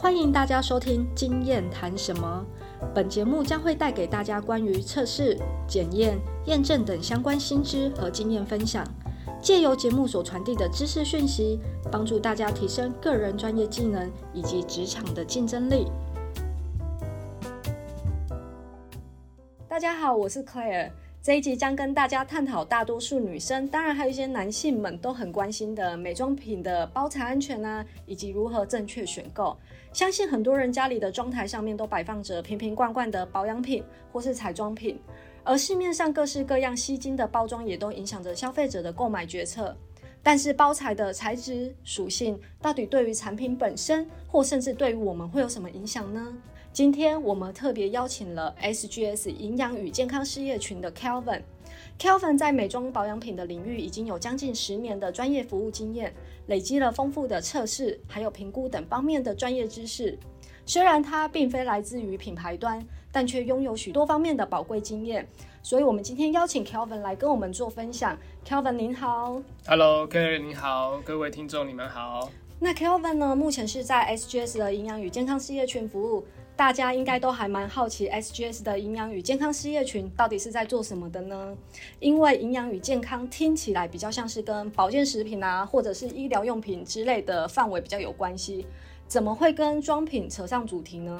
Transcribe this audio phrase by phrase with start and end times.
[0.00, 2.42] 欢迎大家收听《经验谈什么》。
[2.94, 5.38] 本节目将会带给大家关于测试、
[5.68, 8.82] 检验、验证等相关新知和经验分享，
[9.42, 11.60] 借由节目所传递的知识讯息，
[11.92, 15.86] 帮助大家提升个人专业技能以及职场的竞争力。
[19.68, 20.92] 大家好，我是 Claire。
[21.22, 29.54] 这一集将跟大家探讨大多数女生，当然还有一些男性们都很关心的美妆品的包材安全啊，以及如何正确选购。
[29.92, 34.98] 相信很多人家里的妆台上面都摆放着瓶瓶罐罐的保养品或是彩妆品，
[35.44, 39.76] 而市面上各式各样吸睛的包装也都影响着消费者的购买决策。
[40.22, 46.32] 但是包材的材质属性到底对于产品本身，或甚至对于我们会有什么影响呢？
[46.72, 51.42] 今天我们特别邀请了 SGS 营养与健康事业群的 Kelvin。
[51.98, 56.14] Kelvin 在美妆保养品的领域已经有将近十年的专业服务经验，
[56.46, 60.16] 累积了丰富的测试还有评估等方面的专业知识。
[60.64, 65.28] 虽然他并非来自于品牌端，但却拥有许多方面的宝贵经验。
[65.64, 68.16] 所以，我们今天邀请 Kelvin 来跟我们做分享。
[68.46, 72.30] Kelvin 您好，Hello，Kelly 你好，各位听众你们好。
[72.60, 76.24] 那 Kelvin 呢，目前是在 SGS 的营养与健康事业群服务。
[76.60, 81.56] 大家应该都还蛮好奇，SGS 的营养与健康事业群到底是在做什么的呢？
[82.00, 88.66] 因为营养与健康听起来比较像是跟保健食品啊，或者是医疗用品之类的范围比较有关系，
[89.08, 91.18] 怎么会跟妆品扯上主题呢？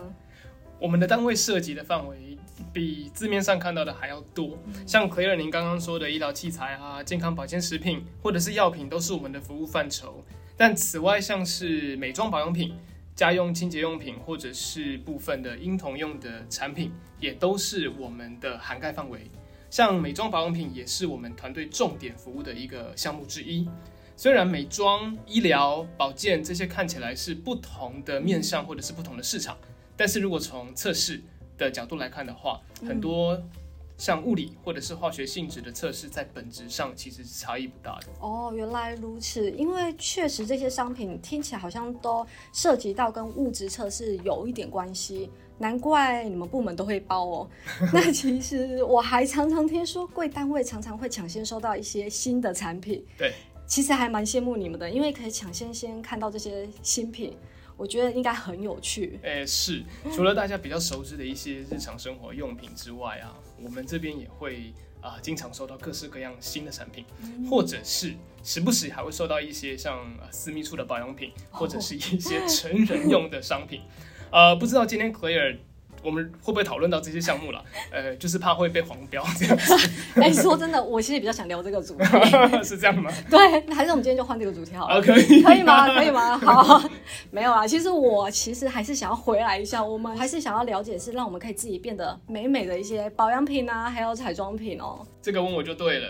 [0.79, 2.37] 我们的单位涉及的范围
[2.71, 10.23] 比字面上看到的还要多，像奎尔您刚刚说的医疗器材啊、健康保健食品或者是药品都是我们的服务范畴，
[10.55, 12.75] 但此外像是美妆保养品。
[13.21, 19.31] 家用清洁用品或者是部分的婴童用的产品，也都是我们的涵盖范围。
[19.69, 23.69] 像美妆保养品也是我们团队重点服务的一个项目之一。
[24.17, 29.55] 虽然美妆、医疗、保健这些看起来是不同的面向或者是不同的市场，
[29.99, 31.23] 但是如果从测试
[31.59, 33.39] 的角度来看的话，很多。
[34.01, 38.07] 像物理或者是化学性质的测试，在本质上其实是差异不大的。
[38.19, 39.51] 哦，原来如此。
[39.51, 45.29] 因为确实这些商品听起来好像都涉及到跟物质测试有一点关系，
[45.59, 47.51] 难怪你们部门都会包哦。
[47.93, 53.05] 那其实我还常常听说，贵单位常常会抢先收到一些新的产品。
[53.19, 53.35] 对，
[53.67, 57.37] 其实还蛮羡慕你们的，因为可以抢先先看到这些新品。
[57.77, 59.19] 我觉得应该很有趣。
[59.23, 67.05] 诶，是，除了大家比较熟知的一些日常生活用品之外啊，我们这边也会啊经常收到各式各样新的产品，
[67.49, 73.83] 或者是时不时还会收到一些像私密处的保养品，或者是一些成人用的商品。
[74.33, 75.59] 呃，不知道今天 Claire。
[76.03, 77.63] 我们会不会讨论到这些项目了？
[77.93, 79.75] 呃，就是怕会被黄标这样子。
[80.21, 82.05] 哎，说真的，我其实比较想聊这个主题，
[82.65, 83.11] 是这样吗？
[83.29, 83.39] 对，
[83.75, 85.01] 还是我们今天就换这个主题好了。
[85.03, 85.95] 可以，可以吗？
[85.95, 86.39] 可以吗？
[86.39, 86.83] 好，
[87.31, 87.67] 没有啊。
[87.67, 95.07] 其实我其实还是想要回来一下，我们还是想要了解，是让我们可以自己变得美美的一些保养品啊，还有彩妆品哦。
[95.23, 96.09] 这个问我就对了。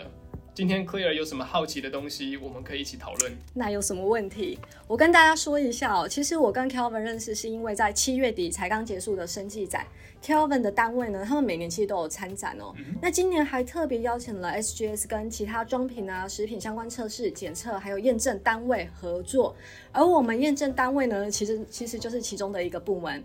[0.52, 3.32] 今天 Clear 有什么好奇的东西，我们可以一起讨论。
[3.54, 4.58] 那有什么问题？
[4.88, 6.08] 我跟大家说一下哦。
[6.08, 9.86] 其实我跟 Kelvin 认识是因为在七月底才刚结束的生技展
[10.20, 12.74] ，Kelvin 的单位呢，他们每年其实都有参展哦。
[13.00, 19.54] 那今年还特别邀请了 SGS 跟其他装品啊、食品相关测试、检测还有验证单位合作，
[19.92, 23.22] 而我们验证单位呢，其实其实就是其中的一个部门。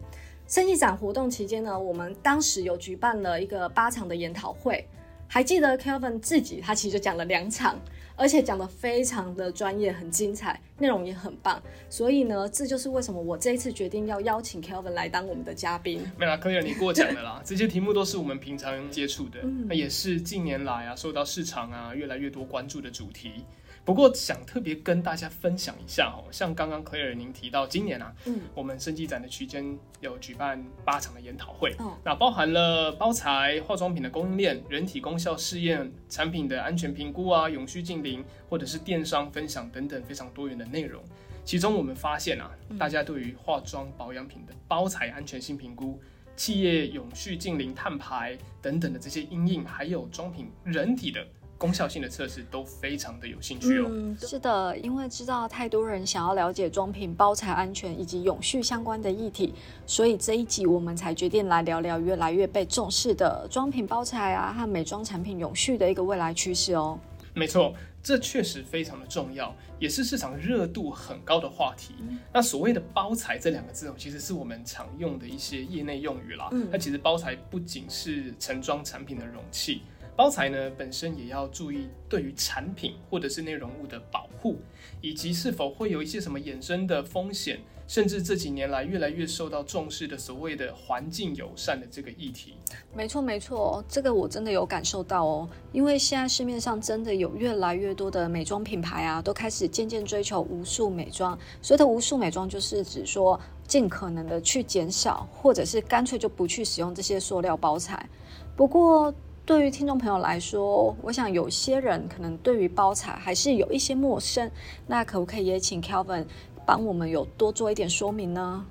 [0.48, 4.88] 生技展活动期间呢，我们当时有举办了一个八场的研讨会。
[5.28, 7.80] 还记得 Kelvin 自己，他其实就讲了两场，
[8.16, 11.62] 而且讲的非常的专业，很精彩，内容也很棒。
[11.90, 16.02] 所以呢，这就是为什么我这一次决定要邀请 Kelvin 来当我们的嘉宾。
[16.18, 23.44] 没啦 r 你过奖了啦，这些题目都是我们平常接触的，那也是近年来啊受到市场啊越来越多关注的主题。
[23.86, 41.04] 不过想特别跟大家分享一下哦，像刚刚 Claire 您提到，今年啊，嗯，我们生技展的区间有举办八场的研讨会，哦，那包含了包材、化妆品的供应链、人体功效试验、产品的安全评估啊、永续近邻，或者是电商分享等等非常多元的内容。
[41.44, 46.02] 其中我们发现啊，大家对于化妆保养品的包材安全性评估、
[46.36, 51.24] 企业永续近邻碳排等等的这些阴影，还有妆品人体的。
[51.58, 53.88] 功效性的测试都非常的有兴趣哦。
[53.90, 59.54] 嗯，是的，因为知道太多人想要了解妆品包材安全以及永续相关的议题，
[59.86, 67.00] 所以这一集我们才决定来聊聊越来越被重视的妆品包材啊和美妆产品永续的一个未来趋势哦。
[67.34, 71.94] 没错，这确实非常的重要，也是市场热度很高的话题。
[72.32, 76.48] 那所谓的包材这两个字哦，其实是我们常用的一些业内用语啦。
[76.54, 79.82] 嗯，它其实包材不仅是盛装产品的容器。
[80.16, 84.58] 包材呢本身也要注意对于产品或者是内容物的保护，
[85.02, 92.56] 以及是否会有一些什么衍生的风险，甚至这几年来越来越受到重视的所谓的环境友善的这个议题。
[92.94, 95.50] 没错，没错，这个我真的有感受到哦。
[95.74, 101.38] 因为现在市面上真的有越来越多的美妆品牌啊，都开始渐渐追求无数美妆。
[101.62, 108.10] 所谓的无数美妆，就是指说尽可能的去减少，或者是干脆就不去使用这些塑料包材。
[108.56, 109.14] 不过，
[109.46, 114.50] 对于听众朋友来说，我想有些人可能对于包材还是有一些陌生。
[114.88, 116.26] 那可不可以也请 Kelvin
[116.66, 118.66] 帮我们有多做一点说明呢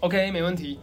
[0.00, 0.80] ？OK，没问题。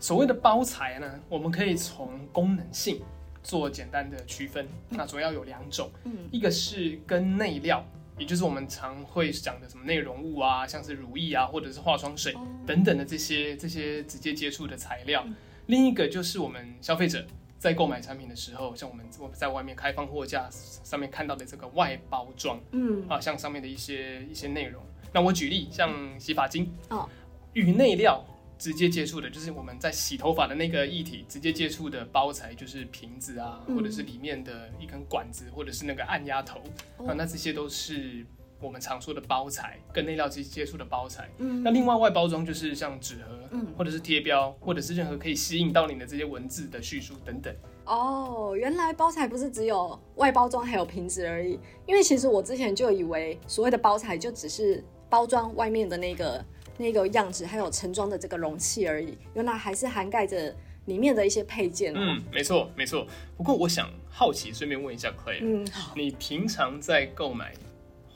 [0.00, 3.02] 所谓的包材呢，我们可以从功能性
[3.42, 4.66] 做简单的区分。
[4.88, 5.90] 那主要有两种，
[6.30, 7.84] 一个是跟内料，
[8.16, 12.34] 也就是我们常会讲的什么内容物啊，像是乳液啊，或者是化妆水
[12.66, 15.22] 等等的这些这些直接接触的材料。
[15.66, 17.26] 另一个就是我们消费者
[17.66, 24.80] 在购买产品的时候，像我们我们在外面开放货架上面看到的这个外包装，嗯啊，像上面的一些一些内容。
[25.12, 25.90] 那我举例，像
[26.20, 27.08] 洗发精哦，
[27.54, 28.24] 与内料。
[28.58, 36.60] 直接接触的就是我们在洗头发的那个液体，直接接触的包材就是瓶子啊，或者是里面的一根管子，或者是那个按压头
[37.06, 38.24] 啊，那这些都是
[38.60, 41.28] 我们常说的包材，跟内料接接触的包材。
[41.38, 47.54] 嗯，那另外外包装就是像纸盒，嗯，或者是贴标，或者是任何可以吸引到你的这些文字的叙述等等。
[47.84, 56.44] 哦，原来包材不是只有外包装还有瓶子而已，因为其实我之前就以为所谓的包材就只是包装外面的那个。
[56.78, 60.54] 那个样子还有盛装的这个容器而已，原来还是涵盖着
[60.84, 61.94] 里面的一些配件。
[61.96, 63.06] 嗯，没错没错。
[63.34, 67.54] 不过我想好奇，顺便问一下 Clay，嗯，你平常在购买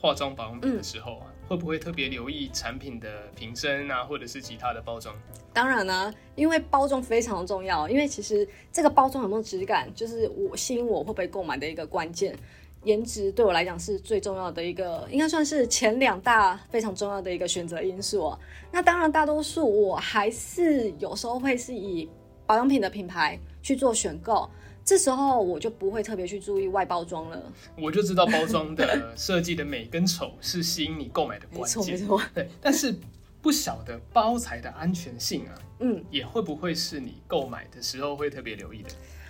[0.01, 5.15] 化妆保养品的时候啊，会不会特别留意产品的瓶身啊，或者是其他的包装？
[5.53, 12.35] 当然呢，因为包装非常重要，因为其实这个包装有没有质感，就是我吸引我会不会购买的一个关键。
[12.83, 18.35] 颜值对我来讲是最重要的一个，应该算是前两大非常重要的一个选择因素。
[18.71, 22.09] 那当然，大多数我还是有时候会是以
[22.47, 24.49] 保养品的品牌去做选购，
[24.91, 27.41] 这时候我就不会特别去注意外包装了。
[27.77, 31.93] 我就知道包装的 设计的美跟丑是吸引你购买的关键。
[31.93, 32.49] 没错，对。
[32.61, 32.93] 但是
[33.41, 38.89] 不晓得包材的安全性啊，嗯，也会不会是你购买的时候会特别留意的？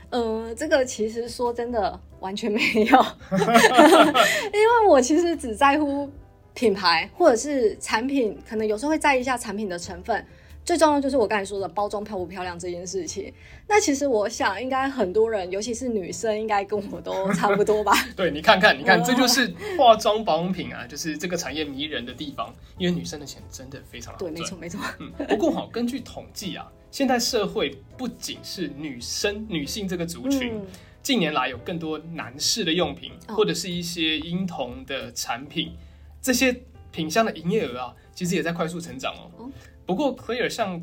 [0.10, 3.06] 嗯，这个其实说真的完全没有，
[4.52, 6.10] 因为我其实只在乎
[6.56, 10.26] 品牌或者是产品，可能有时候会在意一下产品的成分。
[10.64, 13.34] 最重要就是我刚才说的包装漂不漂亮这件事情。
[13.68, 17.94] 那其实我想，应该很多人，尤其是女生，应该跟我都 差不多吧？
[18.16, 24.34] 对你看看，你看，这就是化妆保养品啊，就是这个产业迷人的地方，因为女生的钱真的非常好赚。
[24.34, 24.80] 对，没错，没错。
[25.00, 26.72] 嗯，不过好，根据统计啊。
[26.92, 30.62] 现代社会不仅是女生、女性这个族群，
[31.02, 35.72] 近年来有更多男士的用品，或者是一些婴童的产品，
[36.22, 36.54] 这些
[36.92, 39.50] 品相的营业额啊，其实也在快速成长哦。
[39.92, 40.82] 不过，Clear 像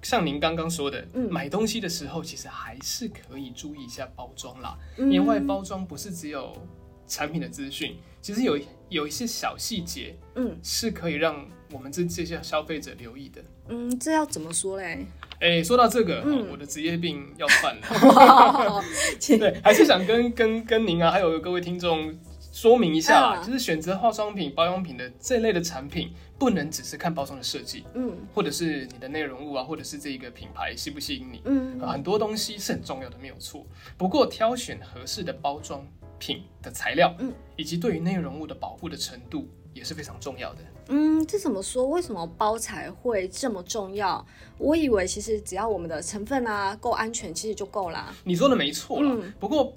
[0.00, 4.78] 像您刚刚说的，买东西的时候，其实还是可以注意一下包装啦。
[4.96, 6.56] 因为包装不是只有
[7.08, 8.56] 产品的资讯，其实有
[8.88, 13.42] 有一些小细节，嗯，是可以让我们这这些消费者留意的。
[13.70, 15.04] 嗯，这要怎么说嘞？
[15.40, 18.84] 哎，说到这个，我的职业病要犯了。
[19.36, 22.14] 对，还是想跟跟跟您啊，还有各位听众
[22.54, 33.66] 说明一下，就是选择化妆品、保养品的这类的产品，不能只是看包装的设计，嗯，或者是你的内容物啊，或者是这一个品牌吸不吸引你，嗯，很多东西是很重要的，没有错。
[33.98, 35.84] 不过挑选合适的包装
[36.16, 39.48] 品的材料，嗯，以及对于内容物的保护的程度。
[39.74, 40.60] 也是非常重要的。
[40.90, 41.84] 嗯，这怎么说？
[41.84, 44.24] 为什么包材会这么重要？
[44.56, 48.14] 我以为其实只要我们的成分啊够安全，其实就够啦。
[48.22, 49.12] 你说的没错啦。
[49.40, 49.74] 不过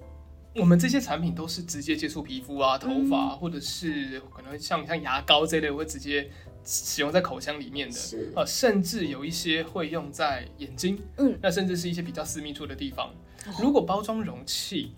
[0.60, 6.30] 我们这些产品都是直接接触皮肤啊、头发，或者是可能像像牙膏这类会直接
[6.64, 8.00] 使用在口腔里面的。
[8.36, 11.00] 呃，甚至有一些会用在眼睛。
[11.18, 13.14] 嗯，那甚至是一些比较私密处的地方。
[13.62, 14.94] 如果包装容器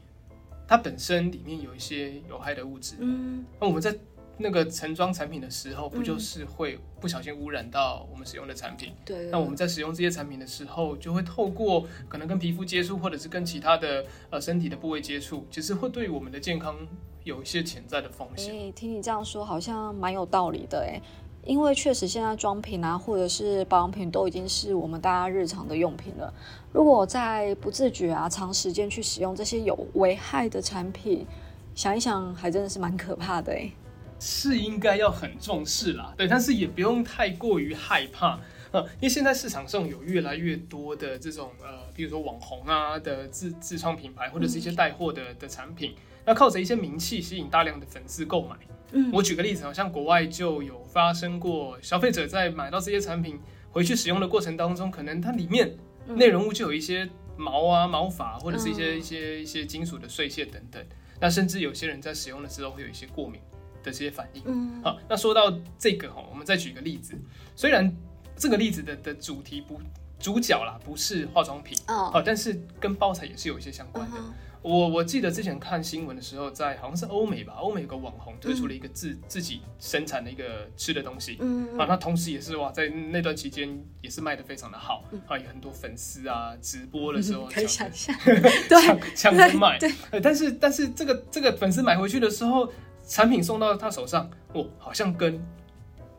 [0.68, 3.94] 它本身里面有一些有害的物质，嗯，那我们在
[4.40, 8.94] 那个盛装产品的时候，不就是会不小心污染到我们使用的产品？
[9.06, 9.28] 对。
[9.30, 16.76] 那我们在使用这些产品的时候，就会透过可能跟皮肤接触，或者是跟其他的呃身体的部位接触，其实会对我们的健康
[17.24, 18.56] 有一些潜在的风险。
[18.56, 21.02] 哎，听你这样说，好像蛮有道理的哎。
[21.46, 26.32] 因为确实现在妆品啊，或者是保养品都已经是我们大家日常的用品了。
[26.74, 31.26] 如果在不自觉啊，长时间去使用这些有危害的产品，
[31.74, 33.72] 想一想，还真的是蛮可怕的哎。
[34.20, 38.40] 是应该要很重视啦，对，但是也不用太过于害怕。
[38.72, 48.56] 啊，因为现在市场上有越来越多的这种呃，比如说网红啊的自自创品牌，或者是一些带货的的产品，那靠着一些名气吸引大量的粉丝购买。
[48.92, 53.40] 嗯我举个例子，好像国外就有发生过，消费者在买到这些产品
[53.72, 55.76] 回去使用的过程当中，可能它里面
[56.08, 60.86] 嗯内容物就有一些毛啊、毛发，或者是一些、嗯一些一些金属的碎屑等等。
[61.20, 63.42] 那甚至有些人在使用的时候会有一些过敏
[63.84, 64.42] 的这些反应。
[64.46, 64.82] 嗯。
[64.84, 67.14] 好，那说到这个哈，我们再举个例子，
[67.56, 67.96] 虽然
[68.36, 69.80] 这个例子的的主题不
[70.20, 72.10] 主角啦不是化妆品，哦。
[72.12, 74.18] 好，但是跟包材也是有一些相关的。
[74.18, 81.38] 嗯我我记得之前看新闻的时候，在好像是欧美吧，欧美有个网红推出了一个自、自己生产的一个吃的东西。
[81.40, 88.18] 嗯啊，那同时也是哇，在那段期间也是卖的非常的好，啊，有很多粉丝啊，直播的时候嗯可以抢想象，
[88.68, 89.16] 对。
[89.16, 89.90] 抢抢着卖，对。
[90.12, 92.70] 呃但是但是这个这个粉丝买回去的时候，
[93.10, 95.44] 产品送到他手上，哦，好像跟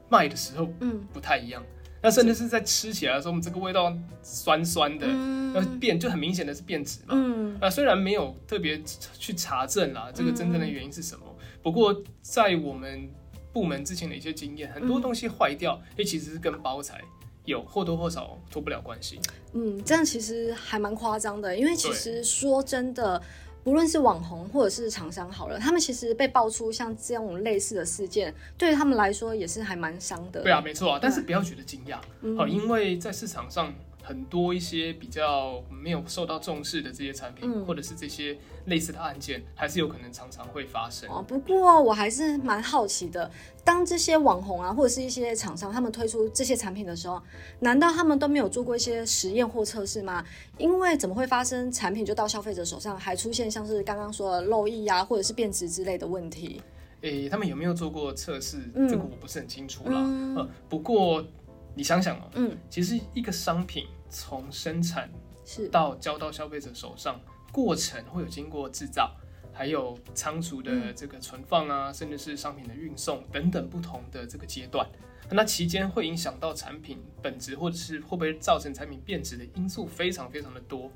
[0.08, 1.62] 卖的时候嗯不太一样，
[2.02, 7.14] 那甚至是在吃起来的时候，我们这个味道酸酸的，那嗯变就很明显的是变质嘛。
[7.14, 8.82] 嗯那，虽然没有特别
[9.16, 11.24] 去查证啦，这个真正的原因是什么，
[11.62, 13.08] 不过在我们
[13.52, 17.00] 部门之前的一些经验，很多东西坏掉，诶、其实是跟包材
[17.44, 19.20] 有或多或少脱不了关系。
[19.52, 23.22] 嗯，这样其实还蛮夸张的，因为其实说真的。
[23.62, 30.42] 不论是网红或者是厂商好了，他们其实被爆出像这种类似的事件，对于他们来说也是还蛮伤的。
[30.42, 41.08] 对啊，没错啊，但是不要觉得惊讶，嗯哦，因为在市场上很多一些比较没有受到重视的这些产品，嗯或者是这些类似的案件，还是有可能常常会发生。
[41.08, 43.30] 哦，不过我还是蛮好奇的，
[43.64, 47.20] 当这些网红啊，或者是一些厂商他们推出这些产品的时候，
[47.60, 50.24] 难道他们都没有做过一些实验或测试吗？
[50.58, 56.60] 因为怎么会发生产品就到消费者手上，还出现像是刚刚说的漏液啊，或者是变质之类的问题？
[57.02, 58.58] 诶、他们有没有做过测试？
[58.74, 60.02] 嗯这个我不是很清楚啦。
[60.04, 61.24] 嗯呃，不过
[61.74, 65.10] 你想想哦、嗯，其实一个商品从生产
[65.44, 67.20] 是，到交到消费者手上，
[67.52, 69.14] 过程会有经过制造，
[69.52, 74.86] 还有仓储的嗯这个存放啊，甚至是商品的运送等等不同的这个阶段。
[75.32, 80.90] 那期间会影响到产品本质，或者是会不会造成产品变质的因素非常非常的多。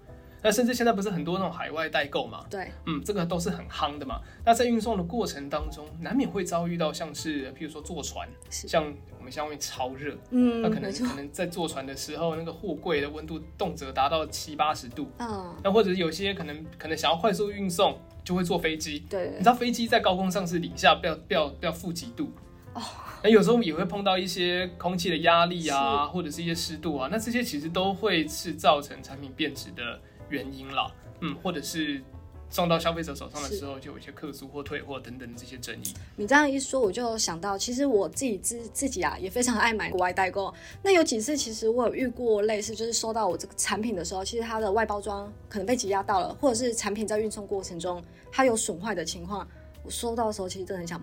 [0.44, 4.20] 那甚至现在不是很多那种海外代购嘛，对，嗯，这个都是很夯的嘛。
[4.44, 8.84] 那在运送的过程当中，难免会遭遇到像是，譬如说坐船，像
[9.16, 15.08] 我们现在外面超热，嗯，那可能，可能在坐船的时候，那个货柜的温度动辄达到七八十度。
[15.18, 18.92] 嗯，那或者有些可能可能想要快速运送，就会坐飞机。
[18.92, 22.30] 你对知，道飞机在高空上是零下不要不要不要负几度
[22.74, 22.82] 哦。
[23.22, 29.98] 那有时候也会碰到一些空气的压力啊，或者是一些湿度啊，那这些其实都会是造成产品变质的
[30.34, 30.92] 原因了。
[31.20, 32.02] 嗯，或者是
[32.50, 35.94] 送到消费者手上的时候，就有一些客诉或退货等等的这些争议。
[36.16, 40.52] 你这样一说，我就想到，其实我自己自自己啊，也非常爱买国外代购。
[40.82, 49.46] 那有几次，其实我有遇过类似，就是收到我这个产品的时候，其实它的外包装可能被挤压到了，或者是产品在运送过程中它有损坏的情况。
[49.84, 51.00] 我收到的时候，其实真的很想，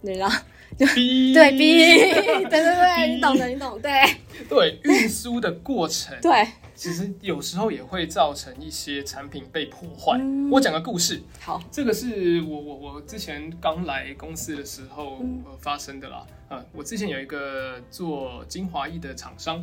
[0.00, 0.28] 你知道，
[0.78, 1.86] 哔 对，逼，
[2.48, 3.90] 对对对，你懂的， 你懂，对
[4.48, 6.46] 对运输的过程，对，
[6.82, 10.18] 其实有时候也会造成一些产品被破坏。
[10.18, 16.26] 嗯我讲个故事，好，这个是我我我之前刚来公司的时候、嗯呃发生的啦。
[16.48, 19.62] 呃，我之前有一个做精华液的厂商，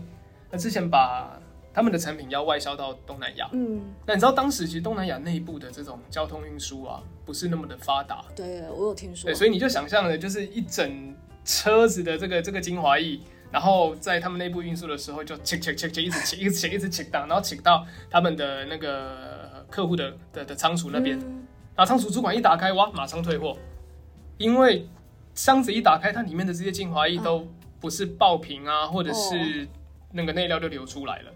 [0.50, 1.38] 那之前把
[1.74, 3.50] 他们的产品要外销到东南亚。
[3.52, 13.20] 嗯，那你知道当时其实东南亚内部的这种交通运输啊，不是那么的发达，对我有听说对，，所以你就想象了，就是一整车子的这个这个精华液，
[13.52, 21.48] 然后在他们内部运输的时候就 check check check check 一直 check 一直 check 一直 check 到，然后 check 到他们的那个客户的的的仓储那边，嗯。
[21.76, 23.58] 然后仓储主管一打开，哇，马上退货，
[24.38, 24.88] 因为
[25.34, 27.48] 箱子一打开，它里面的这些精华液都
[27.80, 29.68] 不是爆瓶啊，或者是
[30.12, 31.32] 那个内料就流出来了。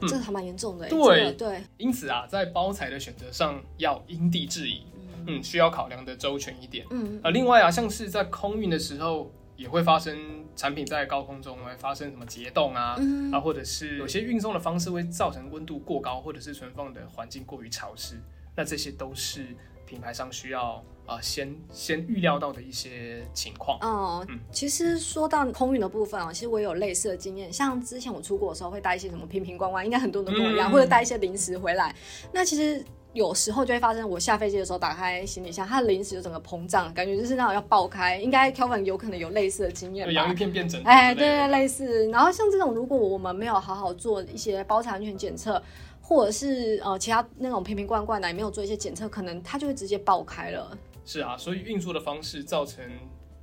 [0.00, 0.08] 嗯。
[0.08, 0.98] 这还蛮严重的，对。
[0.98, 4.82] 这个对，因此啊，在包材的选择上要因地制宜，
[5.26, 6.86] 嗯，需要考量的周全一点。
[6.90, 7.20] 嗯。
[7.22, 10.16] 呃，另外啊，像是在空运的时候，也会发生
[10.56, 18.18] 产品在高空中会发生什么结冻啊，嗯啊，或者是有些运送的方式会造成温度过高，或者是存放的环境过于潮湿，
[18.56, 23.76] 那这些都是品牌商需要啊、先先预料到的一些情况。
[23.80, 27.52] 哦、嗯其实说到空运的部分啊，其实我也有类似的经验。
[27.52, 31.94] 像之前我出国的时候，会带一些什么瓶瓶罐罐，应该很多人都跟我一样，嗯或者带一些零食回来。
[32.32, 38.16] 那其实有时候就会发生，我下飞机的时候打开行李箱，它的零食就整个膨胀，感觉就是那种要爆开。
[38.16, 40.34] 应该 Kelvin 有可能有类似的经验就洋芋？
[40.34, 42.08] 片变整，哎，对对，，类似。
[42.10, 45.60] 然后像这种，如果我们没有好好做一些包材安全检测，
[46.00, 50.78] 或者是呃其他那种瓶瓶罐罐的也没有做一些检测，可能它就会直接爆开了。
[51.04, 52.84] 是啊，所以运输的方式造成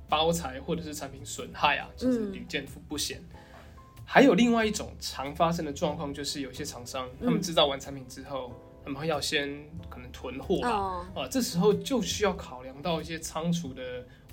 [0.08, 3.22] 包材或者是产品损害啊，其实嗯屡见不鲜。
[4.06, 9.48] 还有另外一种常发生的状况，就是有些厂商嗯他们制造完产品之后，他们会要先
[9.88, 13.82] 可能囤货吧，哦，啊，这时候就需要考量到一些仓储的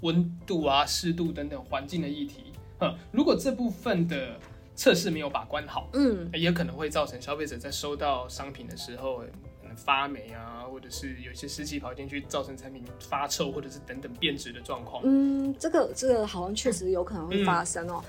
[0.01, 2.45] 温度啊、湿度等等环境的议题。
[2.77, 4.37] 啊，如果这部分的
[4.75, 9.19] 测试没有把关好，嗯也可能会造成消费者在收到商品的时候，
[9.61, 15.01] 可能发霉啊，或者是有一些湿气跑进去，造成产品发臭或者是等等变质的状况。
[15.05, 18.03] 嗯，这个这个好像确实有可能会发生哦。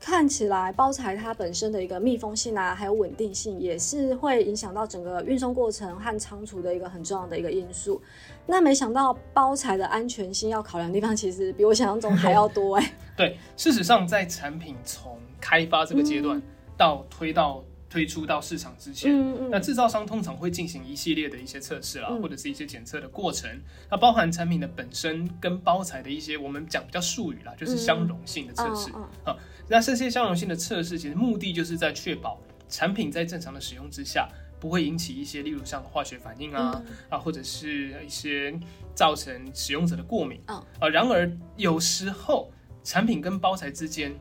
[0.00, 8.00] 看起来包材它本身的一个密封性啊，还有稳定性，也是会影响到整个运送过程和仓储的一个很重要的一个因素。
[8.46, 12.92] 那没想到包材的安全性要考量的地方，其实比我想象中还要多哎。
[13.16, 16.40] 对，事实上，在产品从开发这个阶段
[16.76, 22.20] 到推到推出到市场之前，嗯那制造商通常会进行一系列的一些测试啦，嗯。
[22.20, 23.50] 或者是一些检测的过程，
[23.90, 28.90] 那包含产品的本身跟包材的一些我们讲比较术语啦，就是相容性的测试。
[28.94, 29.36] 嗯啊，
[29.68, 34.28] 那这些相容性的测试，其实目的就是在确保产品在正常的使用之下，
[34.60, 36.96] 不会引起一些例如像化学反应啊、嗯。
[37.08, 38.58] 啊，或者是一些
[38.94, 40.40] 造成使用者的过敏。
[40.46, 42.52] 嗯啊，然而有时候
[42.84, 44.14] 产品跟包材之间，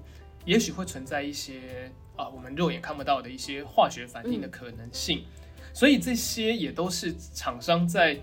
[0.46, 5.24] 也许会存在一些啊我们肉眼看不到的一些化学反应的可能性，
[5.74, 8.20] 所以这些也都是厂商在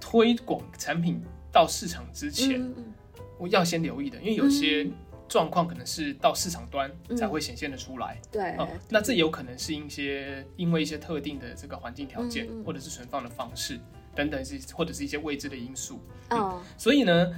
[0.00, 1.20] 推广产品
[1.50, 4.88] 到市场之前，嗯要先留意的，因为有些
[5.28, 8.20] 状况可能是到市场端才会显现的出来。
[8.30, 13.80] 对，哦，那这有可能是一些因为一些特定的这个环境条件，或者是存放的方式
[14.14, 16.00] 等等是或者是一些未知的因素。
[16.30, 17.34] 嗯所以呢，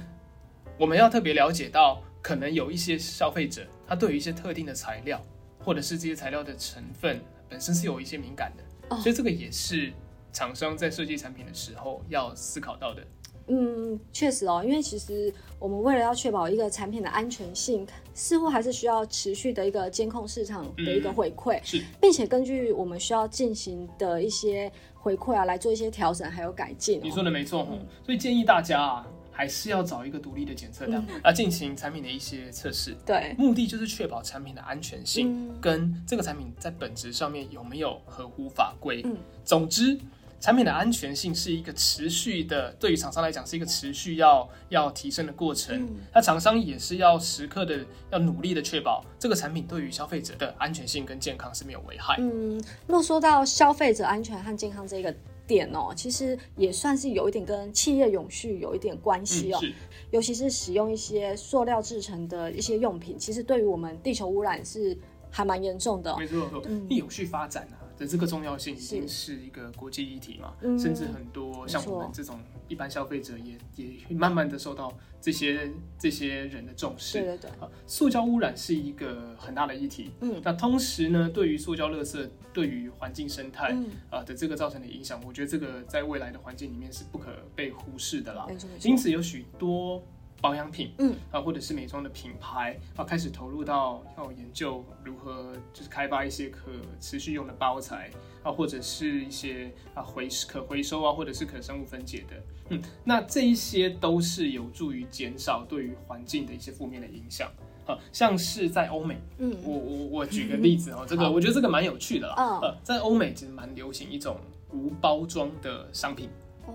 [0.77, 5.19] 我们要特别了解到，可能有一些消费者他对于一些特定的材料，
[5.65, 7.19] 或者是这些材料的成分
[7.49, 8.63] 本身是有一些敏感的，
[8.95, 9.91] 哦所以这个也是
[10.31, 13.01] 厂商在设计产品的时候要思考到的。
[13.47, 27.01] 嗯，确实哦，因为其实我们为了要确保一个产品的安全性，似乎还是需要持续的一个监控市场的一个回馈，是并且根据我们需要进行的一些回馈啊，来做一些调整还有改进、哦。
[27.03, 32.95] 你说的没错哦，所以建议大家啊，还是要找一个独立的检测量嗯来进行产品的一些测试。
[33.05, 39.01] 对，目的就是确保产品的安全性，嗯跟这个产品在本质上面有没有合乎法规。
[39.03, 39.99] 嗯总之，
[40.39, 45.75] 产品的安全性是一个持续的，对于厂商来讲是一个持续要要提升的过程。
[45.85, 52.15] 嗯那厂商也是要时刻的要努力的确保这个产品对于消费者的安全性跟健康是没有危害。
[52.19, 55.13] 嗯，若说到消费者安全和健康这个
[55.47, 59.59] 点哦，其实也算是有一点跟企业永续有一点关系哦。
[59.59, 59.73] 是
[60.11, 64.97] 尤其是使用一些塑料制成的一些用品，其实对于我们地球污染是
[65.29, 66.17] 还蛮严重的、哦。
[66.17, 77.19] 没错没错，嗯永续发展啊的这个重要性已经是是一个国际议题嘛，嗯甚至很多像我们这种一般消费者也也慢慢的受到这些这些人的重视。
[77.19, 80.11] 对对对，啊，塑胶污染是一个很大的议题。
[80.21, 88.45] 嗯那同时呢，对于塑胶垃圾对于环境生态嗯，啊的这个造成的影响，我觉得这个在未来的环境里面是不可被忽视的啦。
[88.47, 88.89] 没错没错。
[88.89, 90.03] 因此有许多
[90.41, 98.11] 保养品，嗯啊，或者是美妆的品牌啊，开始投入到要研究如何就是开发一些可持续用的包材
[98.43, 102.35] 啊，或者是一些啊回可回收啊，或者是可生物分解的，
[102.69, 107.51] 嗯，那这一些都是有助于减少对于环境的一些负面的影响。
[107.87, 112.35] 啊，像是在欧美，嗯我我我举个例子哦，这个 我觉得这个蛮有趣的啦。
[112.35, 114.37] 嗯呃，在欧美其实蛮流行一种
[114.71, 116.27] 无包装的商品，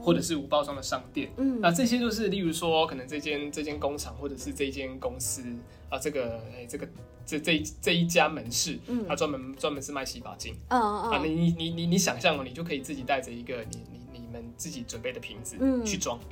[0.02, 1.30] 或者是无包装的商店。
[1.36, 1.60] 嗯。
[1.60, 5.42] 那这些就是，例如说，可能这间这间工厂或者是这间公司
[5.88, 6.88] 啊，这个哎、这个
[7.24, 9.04] 这这这一家门市，嗯。
[9.08, 11.24] 它专门专门是卖洗发精、嗯啊，嗯。
[11.24, 15.84] 你你你你你想象哦，你就可以自己带着一个你你你们自己准备的瓶子嗯。
[15.84, 16.24] 去装、啊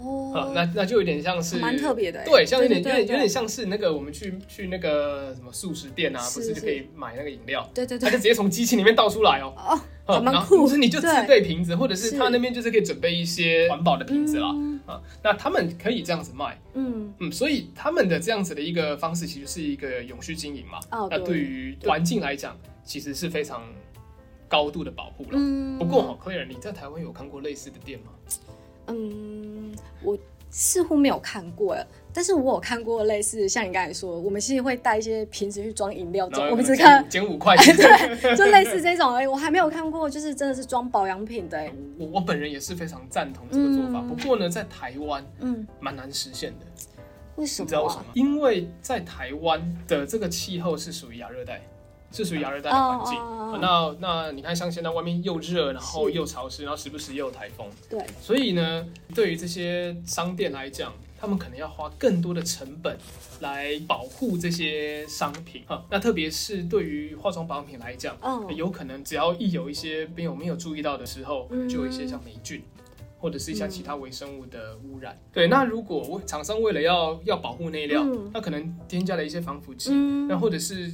[0.00, 2.24] 哦，，那那就有点像是蛮特别的欸。
[2.24, 8.06] 对，像有点有点有点像是那个我们去去那个什么素食店啊，不是就可以买那个饮料，对对对。
[8.06, 9.80] 它就直接从机器里面倒出来哦。
[10.06, 12.18] 哦，蛮酷就是你就自对备瓶子，或者是是。
[12.18, 14.50] 他那边就是可以准备一些环保的瓶子啦。
[14.52, 14.80] 嗯。
[14.86, 17.12] 啊，那他们可以这样子卖，嗯。
[17.20, 20.80] 嗯，所以他们的这样子的一个方式，其实是一个永续经营嘛。
[21.10, 21.38] 那对。
[21.38, 23.62] 于环境来讲，其实是非常
[24.48, 25.30] 高度的保护了。
[25.34, 28.06] 嗯，不过，好 Claire，你在台湾有看过类似的店吗？
[28.88, 29.51] 嗯，
[30.02, 30.18] 我
[30.50, 31.76] 似乎没有看过，
[32.12, 37.74] 但是我有看过类似像你刚才说，我们其实会带一些瓶子去装饮料，我们只看五减五块钱。
[37.76, 39.26] 对，就类似这种而已。
[39.26, 41.72] 我还没有看过，就是真的是装保养品的欸。
[41.98, 44.00] 我我本人也是非常赞同这个做法。
[44.00, 46.66] 嗯不过呢，在台湾嗯，蛮难实现的。
[47.36, 47.66] 为什么、啊？
[47.66, 48.10] 你知道为什么吗？
[48.12, 51.62] 因为在台湾的这个气候是属于亚热带，
[52.12, 53.18] 是属于亚热带的环境。
[53.60, 62.96] 那那你看，像现在外面又热，然后又潮湿，然后时不时又有台风，对，所以呢，对于这些商店来讲，他们可能要花更多的成本
[63.40, 65.62] 来保护这些商品。
[65.66, 65.84] 啊。
[65.90, 68.54] 那特别是对于化妆保养品来讲，嗯。
[68.54, 71.68] 有可能只要一有一些没有没有注意到的时候，嗯。
[71.68, 72.62] 就有一些像霉菌。
[73.18, 75.46] 或者是一些其他微生物的污染，对。
[75.46, 78.28] 那如果我厂商为了要要保护内料，嗯。
[78.34, 80.26] 那可能添加了一些防腐剂，嗯。
[80.26, 80.92] 那或者是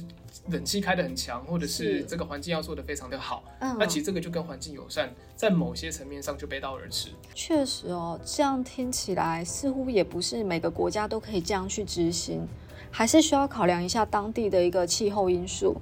[0.51, 7.09] 冷气开得很强，或者是是这个环境要做得非常的好，嗯那其实这个就跟环境友善，在某些层面上就背道而驰。
[7.33, 12.47] 确实哦，这样听起来似乎也不是每个国家都可以这样去执行，
[12.91, 15.75] 还是需要考量一下当地的一个气候因素。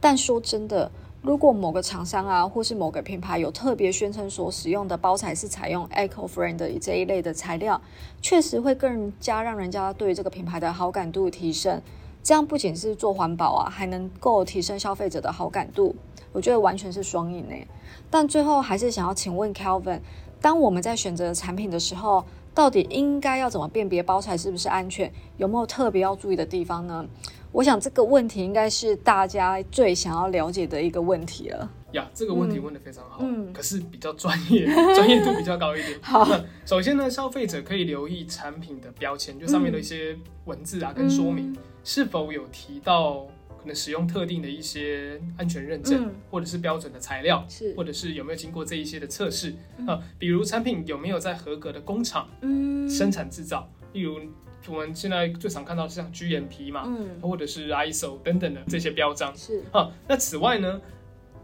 [0.00, 0.90] 但说真的，
[1.22, 7.80] 如果某个厂商啊，或是某个品牌有特别宣称所使用的包材是采用 eco-friendly 这一类的材料，
[8.22, 11.80] 确实会更加让人家对这个品牌的好感度提升。
[12.22, 15.94] 这样不仅是做环保啊，还能够提升消费者的好感度，
[16.32, 17.66] 我觉得完全是双赢诶。
[18.10, 20.00] 但最后还是想要请问 Kelvin，
[20.40, 25.10] 当我们在选择产品的时候，到底应该要怎么辨别包材是不是安全？
[25.38, 27.06] 有没有特别要注意的地方呢？
[27.52, 31.70] 我想这个问题应该是大家最想要了解的一个问题了。
[31.92, 33.52] 呀，这个问题问得非常好，嗯。
[33.52, 35.98] 可是比较专业，专业度比较高一点。
[36.02, 36.24] 好。
[36.24, 41.56] 那首先呢，消费者可以留意产品的标签，就上面的一些文字啊，跟说明、嗯。
[41.82, 43.26] 是否有提到
[43.58, 46.14] 可能使用特定的一些安全认证，嗯。
[46.30, 47.74] 或者是标准的材料，是。
[47.74, 49.52] 或者是有没有经过这一些的测试
[49.88, 52.88] 啊、比如产品有没有在合格的工厂嗯。
[52.88, 54.20] 生产制造，例如
[54.68, 59.34] 我们现在最常看到是像 GMP 嘛，嗯或者是 ISO 等等的这些标章。
[59.36, 60.80] 是啊，那此外呢，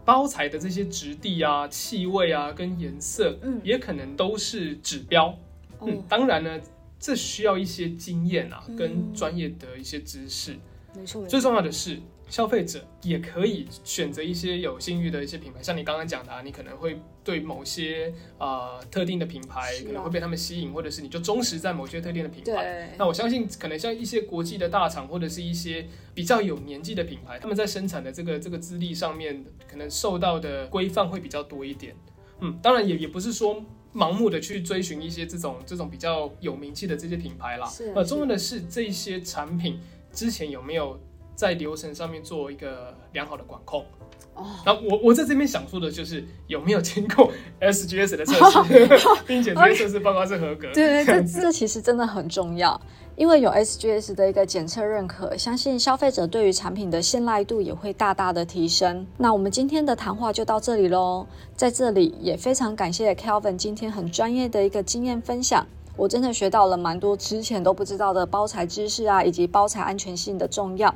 [0.05, 5.37] 包材的这些质地啊、气味啊跟颜色，嗯也可能都是指标。
[5.81, 6.59] 嗯哦，当然呢，
[6.99, 10.55] 这需要一些经验啊，嗯跟专业的一些知识。
[10.95, 22.51] 没错最重要的是，消费者也可以选择一些有信誉的一些品牌，像你刚刚讲的、啊，你可能会对某些呃特定的品牌可能会被他们吸引，或者是你就忠实在某些特定的品牌。
[22.51, 31.95] 对那我相信，可能像一些国际的大厂，或者是一些比较有年纪的品牌，他们在生产的这个这个资历上面，可能受到的规范会比较多一点。
[32.41, 33.63] 嗯，当然也也不是说
[33.93, 37.65] 盲目的去追寻一些这种这种比较有名气的这些品牌啦。
[37.95, 39.79] 呃，是是重要的是这些产品
[40.11, 40.99] 之前有没有
[41.37, 43.85] 在流程上面做一个良好的管控。
[44.33, 48.87] 哦，那我我在这边想说的就是有没有经过 SGS 的测试，
[49.25, 50.71] 并且这些测试报告是合格。
[50.73, 52.79] 对对，这这其实真的很重要，
[53.15, 59.05] 因为有 SGS 的一个检测认可，相信消费者对于产品的信赖度也会大大的提升。
[59.17, 65.65] 那我们今天的谈话就到这里喽，在这里也非常感谢 Kelvin 今天很专业的一个经验分享。
[65.97, 70.93] 我真的学到了蛮多之前都不知道的包材知识啊，以及包材安全性的重要。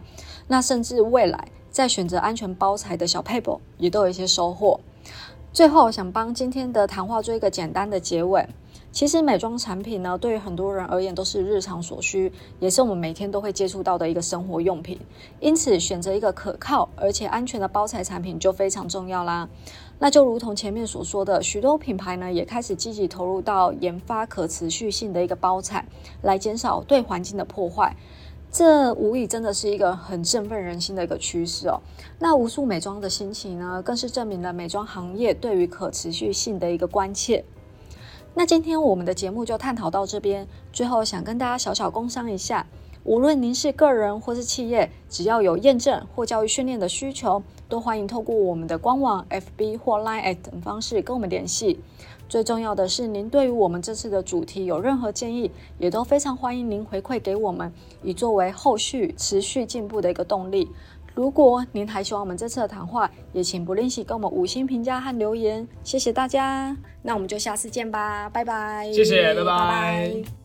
[0.47, 4.79] 那甚至未来在选择安全包材的小 paper 也都有一些收获。
[5.51, 8.47] 最后想帮今天的谈话做一个简单的结尾。
[8.93, 14.99] 其实美妆产品呢，对于很多人而言都是日常所需，也是我们每天都会接触到的一个生活用品。
[15.39, 19.47] 因此，选择一个可靠而且安全的包材产品就非常重要啦。
[20.03, 25.85] 那就如同前面所说的，许多品牌呢也开始积极投入到研发可持续性的一个包材，
[26.23, 27.95] 来减少对环境的破坏。
[28.51, 31.79] 这无疑真的是一个很振奋人心的一个趋势哦。
[32.17, 37.45] 那无数美妆的兴起呢，更是证明了美妆行业对于可持续性的一个关切。
[38.33, 42.65] 那今天我们的节目就探讨到这边，最后想跟大家小小工商一下，
[43.03, 51.79] 无论您是个人或是企业，只要有验证或教育训练的需求，都欢迎透过我们的官网、FB 或 Line 等方式跟我们联系。
[52.29, 60.69] 最重要的是，您对于我们这次的主题有任何建议，也都非常欢迎您回馈给我们，以作为后续持续进步的一个动力。
[61.13, 66.77] 如果您还喜欢我们这次的谈话，也请不吝惜给我们五星评价和留言，谢谢大家。
[67.01, 68.89] 那我们就下次见吧，拜拜。
[68.93, 70.40] 谢谢拜拜拜